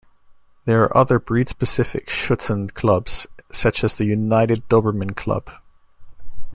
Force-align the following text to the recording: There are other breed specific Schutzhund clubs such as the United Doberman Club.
There 0.65 0.81
are 0.81 0.97
other 0.97 1.19
breed 1.19 1.47
specific 1.47 2.07
Schutzhund 2.07 2.73
clubs 2.73 3.27
such 3.51 3.83
as 3.83 3.95
the 3.99 4.05
United 4.05 4.67
Doberman 4.67 5.15
Club. 5.15 5.51